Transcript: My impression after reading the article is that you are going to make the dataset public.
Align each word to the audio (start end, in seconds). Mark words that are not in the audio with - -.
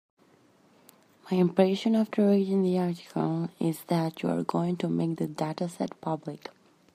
My 1.29 1.37
impression 1.37 1.93
after 1.95 2.25
reading 2.25 2.63
the 2.63 2.79
article 2.79 3.51
is 3.59 3.83
that 3.83 4.23
you 4.23 4.29
are 4.29 4.41
going 4.41 4.77
to 4.77 4.89
make 4.89 5.17
the 5.17 5.27
dataset 5.27 5.91
public. 6.01 6.49